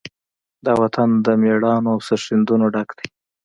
[0.65, 3.07] دا وطن د مېړانو، او سرښندنو نه ډک دی.